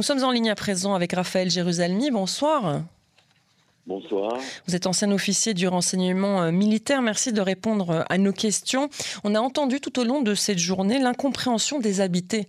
[0.00, 2.10] Nous sommes en ligne à présent avec Raphaël Jérusalemi.
[2.10, 2.84] Bonsoir.
[3.86, 4.36] Bonsoir.
[4.68, 7.00] Vous êtes ancien officier du renseignement euh, militaire.
[7.00, 8.90] Merci de répondre euh, à nos questions.
[9.24, 12.06] On a entendu tout au long de cette journée l'incompréhension des,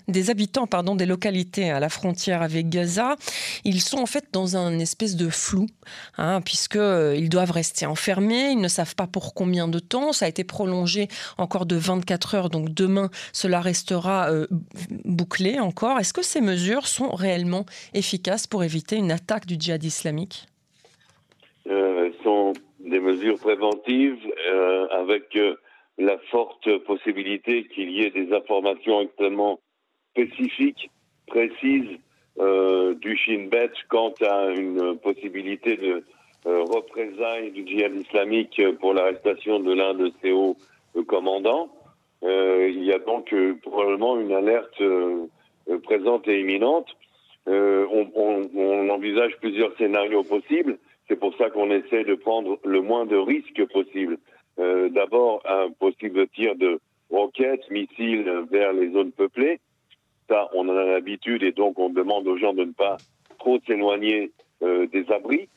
[0.08, 3.16] des habitants des localités à la frontière avec Gaza.
[3.64, 5.68] Ils sont en fait dans un espèce de flou,
[6.18, 8.52] hein, puisqu'ils euh, doivent rester enfermés.
[8.52, 10.12] Ils ne savent pas pour combien de temps.
[10.12, 11.08] Ça a été prolongé
[11.38, 12.50] encore de 24 heures.
[12.50, 14.30] Donc demain, cela restera
[15.06, 15.98] bouclé encore.
[15.98, 20.51] Est-ce que ces mesures sont réellement efficaces pour éviter une attaque du djihad islamique?
[22.24, 25.56] Sont des mesures préventives euh, avec euh,
[25.98, 29.60] la forte possibilité qu'il y ait des informations extrêmement
[30.12, 30.90] spécifiques,
[31.28, 31.98] précises
[33.02, 36.04] du Shin Bet quant à une possibilité de
[36.46, 40.56] représailles du djihad islamique pour l'arrestation de l'un de ses hauts
[41.08, 41.70] commandants.
[42.24, 44.82] il y a donc probablement une alerte
[45.84, 46.88] présente et imminente.
[47.46, 50.78] On, envisage plusieurs scénarios possibles.
[51.08, 54.18] C'est pour ça qu'on essaie de prendre le moins de risques possible.
[54.60, 59.60] Euh, D'abord, un possible tir de roquettes, missiles vers les zones peuplées.
[60.30, 62.98] Ça, on en a l'habitude et donc on demande aux gens de ne pas
[63.40, 64.32] trop s'éloigner
[64.64, 65.50] euh, des abris.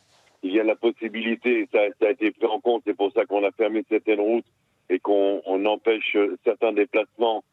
[0.42, 3.44] Il y a la possibilité, ça, a été pris en compte, c'est pour ça qu'on
[3.44, 4.44] a fermé certaines routes
[4.90, 7.44] et qu'on empêche certains déplacements.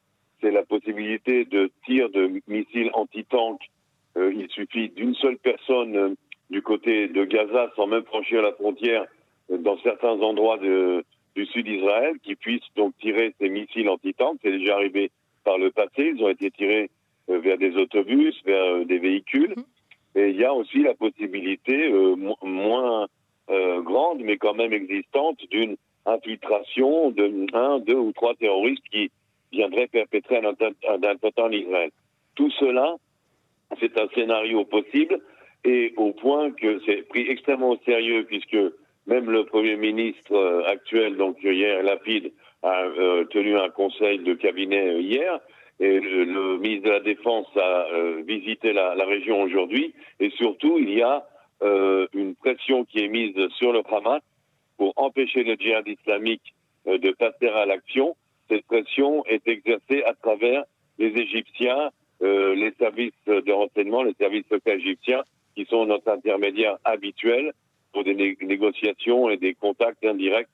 [0.42, 3.70] C'est la possibilité de tir de missiles anti-tanks.
[4.18, 6.16] Euh, il suffit d'une seule personne
[6.52, 9.06] du côté de Gaza sans même franchir la frontière
[9.50, 11.04] dans certains endroits de,
[11.36, 14.40] du sud d'Israël qui puissent donc tirer ces missiles anti-tanks.
[14.44, 15.12] C'est déjà arrivé
[15.46, 16.12] par le passé.
[16.14, 16.90] Ils ont été tirés
[17.30, 19.54] euh, vers des autobus, vers euh, des véhicules.
[19.56, 19.64] Mhm.
[20.16, 23.08] Et il y a aussi la possibilité euh, moins
[23.84, 29.12] grande, mais quand même existante, d'une infiltration de un, deux ou trois terroristes qui
[29.52, 30.46] viendraient perpétrer un
[31.04, 31.92] attentat en Israël.
[32.36, 32.96] Tout cela,
[33.80, 35.20] c'est un scénario possible
[35.64, 38.58] et au point que c'est pris extrêmement au sérieux puisque
[39.08, 42.32] même le Premier ministre euh, actuel, donc hier, Lapide,
[42.64, 45.40] a euh, tenu un conseil de cabinet euh, hier,
[45.80, 47.88] et le, ministre de la Défense a
[48.24, 51.26] visité la, la région aujourd'hui, et surtout, il y a
[52.14, 54.22] une pression qui est mise sur le Hamas
[54.78, 56.54] pour empêcher le djihad islamique
[56.86, 58.16] de passer à l'action.
[58.48, 60.64] Cette pression est exercée à travers
[61.00, 61.90] les Égyptiens,
[62.22, 65.24] les services de renseignement, les services secrets égyptiens,
[65.56, 67.54] qui sont notre intermédiaire habituel
[67.94, 70.48] pour des négociations et des contacts indirects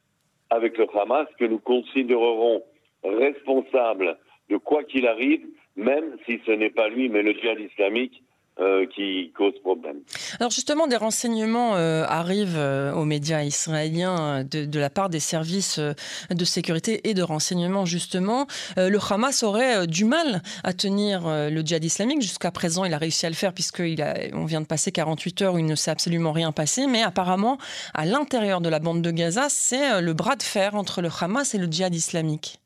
[0.50, 2.64] avec le Hamas que nous considérerons
[3.04, 4.18] responsable
[4.50, 8.24] de quoi qu'il arrive, même si ce n'est pas lui, mais le djihad islamique
[8.60, 10.00] euh, qui cause problème.
[10.40, 15.80] Alors justement, des renseignements euh, arrivent euh, aux médias israéliens de, la part des services
[15.80, 18.48] de sécurité et de renseignement justement.
[18.76, 22.22] le Hamas aurait du mal à tenir le djihad islamique.
[22.22, 25.60] Jusqu'à présent, il a réussi à le faire puisqu'on vient de passer 48 heures où
[25.60, 26.88] il ne s'est absolument rien passé.
[26.88, 27.60] Mais apparemment,
[27.94, 31.54] à l'intérieur de la bande de Gaza, c'est le bras de fer entre le Hamas
[31.54, 32.58] et le djihad islamique.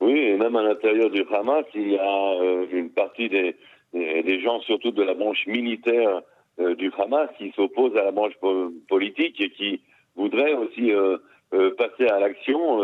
[0.00, 2.36] Oui, et même à l'intérieur du Hamas, il y a
[2.70, 3.56] une partie des
[3.94, 6.22] des gens surtout de la branche militaire
[6.60, 8.34] euh, du Hamas qui s'opposent à la branche
[8.88, 9.80] politique et qui
[10.16, 11.16] voudraient aussi euh,
[11.52, 12.82] euh, passer à l'action.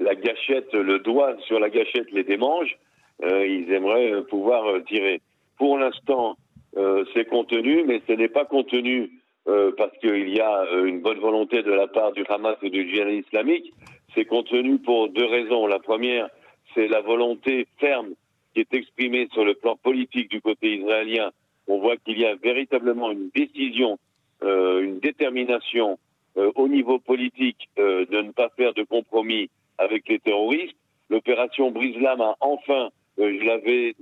[0.00, 2.76] la gâchette, le doigt sur la gâchette les démange.
[3.22, 5.20] ils aimeraient pouvoir tirer.
[5.56, 6.36] Pour l'instant,
[7.14, 9.10] c'est contenu, mais ce n'est pas contenu
[9.44, 13.12] parce qu'il y a une bonne volonté de la part du Hamas et du djihad
[13.12, 13.72] islamique.
[14.14, 15.68] C'est contenu pour deux raisons.
[15.68, 16.28] La première,
[16.74, 18.14] c'est la volonté ferme
[18.54, 21.32] qui est exprimé sur le plan politique du côté israélien,
[21.66, 23.98] on voit qu'il y a véritablement une décision,
[24.42, 25.98] euh, une détermination
[26.36, 30.76] euh, au niveau politique euh, de ne pas faire de compromis avec les terroristes.
[31.10, 33.94] L'opération Brise-Lame a enfin, je l'avais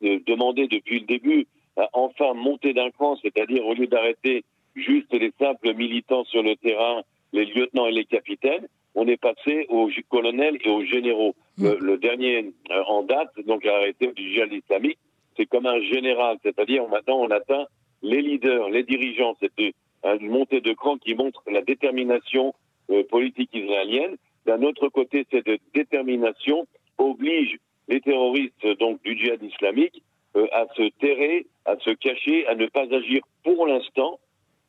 [0.00, 1.46] demandé depuis le début,
[1.76, 4.44] a enfin monté d'un cran, c'est-à-dire au lieu d'arrêter
[4.74, 7.02] juste les simples militants sur le terrain,
[7.32, 8.66] les lieutenants et les capitaines,
[8.98, 11.36] on est passé aux colonels et aux généraux.
[11.56, 11.68] Hmm.
[11.80, 14.98] Le, dernier euh, en date, donc arrêté du djihad islamique,
[15.36, 17.66] c'est comme un général, c'est-à-dire maintenant on atteint
[18.02, 19.36] les leaders, les dirigeants.
[19.40, 19.72] C'est
[20.20, 22.54] une montée de cran qui montre la détermination
[22.90, 24.16] euh, politique israélienne.
[24.46, 26.66] D'un autre côté, cette détermination
[26.98, 27.56] oblige
[27.86, 30.02] les terroristes donc du djihad islamique
[30.36, 34.18] euh, à se terrer, à se cacher, à ne pas agir pour l'instant.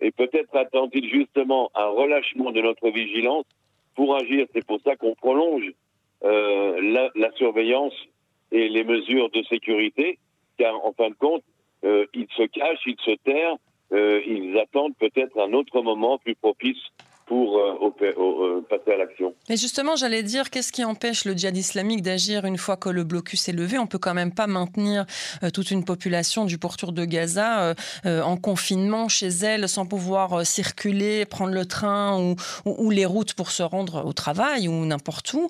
[0.01, 3.45] Et peut-être attend-il justement un relâchement de notre vigilance
[4.00, 4.48] pour agir.
[4.54, 5.74] C'est pour ça qu'on prolonge
[6.24, 7.94] euh, la, surveillance
[8.50, 10.19] et les mesures de sécurité,
[10.57, 11.44] car en fin de compte,
[11.84, 13.57] euh, ils se cachent, ils se terrent,
[13.92, 16.81] euh, ils attendent peut-être un autre moment plus propice
[17.30, 19.36] pour euh, euh, passer à l'action.
[19.50, 23.04] Mais justement, j'allais dire, qu'est-ce qui empêche le djihad islamique d'agir une fois que le
[23.04, 23.78] blocus est levé?
[23.78, 25.06] On peut quand même pas maintenir
[25.44, 31.26] euh, toute une population du pourtour de Gaza en confinement chez elle, sans pouvoir circuler,
[31.26, 32.20] prendre le train
[32.66, 35.50] ou, les routes pour se rendre au travail ou n'importe où,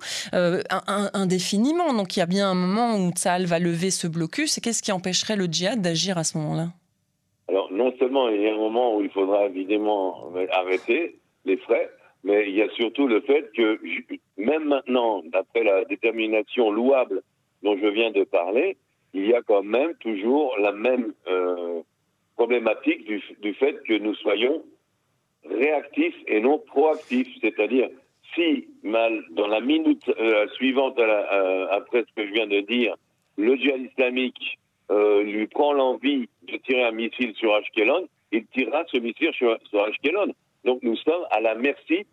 [1.14, 1.94] indéfiniment.
[1.94, 4.58] Donc il y a bien un moment où Tsahal va lever ce blocus.
[4.58, 6.68] Et qu'est-ce qui empêcherait le djihad d'agir à ce moment-là?
[7.48, 11.90] Alors, non seulement il y a un moment où il faudra évidemment arrêter, les frais,
[12.24, 13.80] mais il y a surtout le fait que
[14.38, 17.22] même maintenant, d'après la détermination louable
[17.64, 18.78] dont je viens de parler,
[19.14, 21.82] il y a quand même toujours la même euh,
[22.36, 24.64] problématique du, fait que nous soyons
[25.46, 27.30] réactifs et non proactifs.
[27.42, 27.90] C'est-à-dire,
[28.36, 32.96] si mal, dans la minute euh, suivante euh, après ce que je viens de dire,
[33.38, 34.58] le djihad islamique
[35.24, 39.84] lui prend l'envie de tirer un missile sur Ashkelon, il tirera ce missile sur, sur
[39.84, 40.34] Ashkelon.
[40.66, 42.06] Donc nous sommes à la merci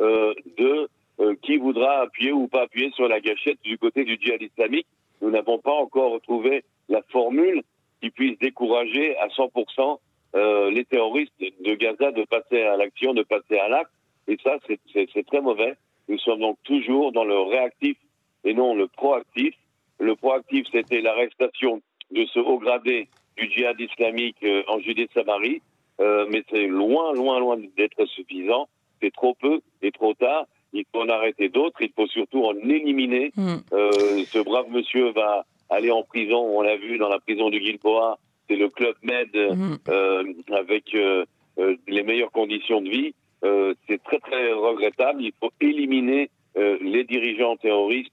[0.00, 0.88] euh, de
[1.20, 4.86] euh, qui voudra appuyer ou pas appuyer sur la gâchette du côté du djihad islamique.
[5.22, 7.62] Nous n'avons pas encore retrouvé la formule
[8.02, 9.98] qui puisse décourager à 100%
[10.34, 13.92] euh, les terroristes de Gaza de passer à l'action, de passer à l'acte.
[14.26, 15.74] Et ça, c'est très mauvais.
[16.08, 17.96] Nous sommes donc toujours dans le réactif
[18.42, 19.54] et non le proactif.
[20.00, 21.80] Le proactif, c'était l'arrestation
[22.10, 25.62] de ce haut gradé du djihad islamique en Judée-Samarie.
[26.00, 28.68] Euh, mais c'est loin, loin, loin d'être suffisant.
[29.00, 30.46] C'est trop peu et trop tard.
[30.72, 31.80] Il faut en arrêter d'autres.
[31.80, 33.32] Il faut surtout en éliminer.
[33.36, 33.56] Hmm.
[33.72, 36.38] Euh, ce brave monsieur va aller en prison.
[36.38, 38.18] On l'a vu dans la prison du Gilboa.
[38.48, 39.76] C'est le club Med hmm.
[39.88, 41.24] euh, avec euh,
[41.58, 43.14] euh, les meilleures conditions de vie.
[43.86, 45.22] c'est très très regrettable.
[45.22, 48.12] Il faut éliminer les dirigeants terroristes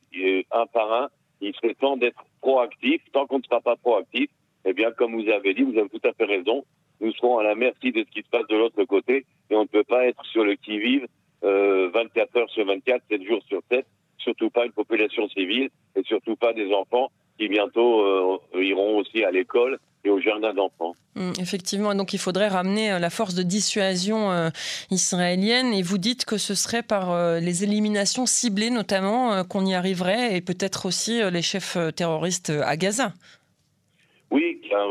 [0.52, 1.10] un par un.
[1.42, 3.02] Il serait temps d'être proactif.
[3.14, 4.30] Tant qu'on ne sera pas proactif,
[4.66, 6.66] eh bien, comme vous avez dit, vous avez tout à fait raison
[7.02, 9.64] nous serons à la merci de ce qui se passe de l'autre côté et on
[9.64, 11.08] ne peut pas être sur le qui-vive
[11.42, 13.86] 24 euh, heures sur 24, 7 jours sur 7,
[14.18, 19.24] surtout pas une population civile et surtout pas des enfants qui bientôt euh, iront aussi
[19.24, 20.96] à l'école et au jardin d'enfants.
[21.16, 24.52] Hum, effectivement, donc il faudrait ramener euh, la force de dissuasion
[24.92, 30.36] israélienne et vous dites que ce serait par les éliminations ciblées notamment qu'on y arriverait
[30.36, 33.14] et peut-être aussi les chefs terroristes à Gaza.
[34.30, 34.88] Oui, car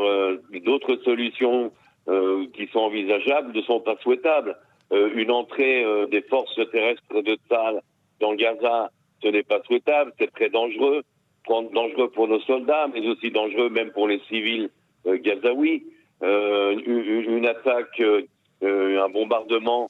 [0.63, 1.71] d'autres solutions
[2.07, 4.57] qui sont envisageables ne sont pas souhaitables.
[4.91, 7.81] Euh, une entrée euh, des forces terrestres de Tzal
[8.19, 8.91] dans Gaza,
[9.23, 11.03] ce n'est pas souhaitable, c'est très dangereux,
[11.47, 14.69] dangereux pour nos soldats, mais aussi dangereux même pour les civils
[15.05, 15.85] gazaouis.
[16.21, 17.99] Une, une, attaque,
[18.61, 19.89] un bombardement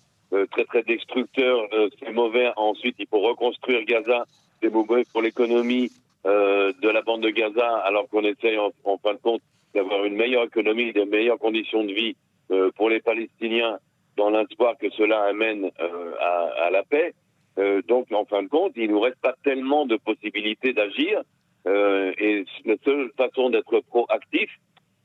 [0.51, 1.67] très très destructeur,
[1.99, 2.51] c'est mauvais.
[2.55, 4.25] Ensuite, il faut reconstruire Gaza,
[4.61, 5.91] c'est mauvais pour l'économie
[6.23, 9.41] de la bande de Gaza, alors qu'on essaye en, en fin de compte
[9.73, 12.15] d'avoir une meilleure économie, des meilleures conditions de vie
[12.51, 13.79] euh, pour les Palestiniens,
[14.17, 17.13] dans l'espoir que cela amène euh, à, la paix.
[17.57, 21.21] Euh, donc, en fin de compte, il nous reste pas tellement de possibilités d'agir.
[21.65, 24.49] Et la seule façon d'être proactif,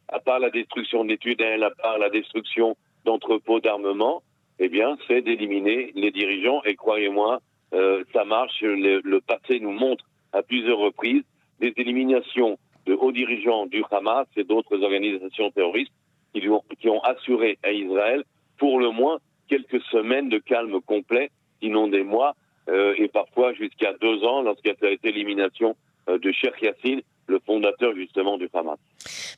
[0.09, 4.23] à part la destruction des tunnels, à part la destruction d'entrepôts d'armement,
[4.59, 6.63] eh bien, c'est d'éliminer les dirigeants.
[6.65, 7.41] Et croyez-moi,
[7.73, 8.63] ça marche.
[8.63, 11.25] Le, le passé nous montre à plusieurs reprises
[11.61, 15.93] des éliminations de hauts dirigeants du Hamas et d'autres organisations terroristes
[16.33, 18.25] qui, ont, qui ont assuré à Israël
[18.59, 19.19] pour le moins
[19.49, 21.31] quelques semaines de calme complet,
[21.63, 22.35] sinon des mois,
[22.69, 25.77] euh, et parfois jusqu'à deux ans lorsqu'il y a été l'élimination
[26.09, 28.79] euh, de Sheikh Yassine, le fondateur justement du Hamas.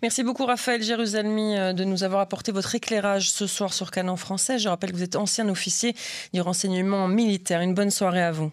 [0.02, 4.16] Merci beaucoup Raphaël Jérusalemi euh, de nous avoir apporté votre éclairage ce soir sur Canon
[4.16, 4.58] français.
[4.58, 5.94] Je rappelle que vous êtes ancien officier
[6.32, 7.60] du renseignement militaire.
[7.60, 8.50] Une bonne soirée à vous.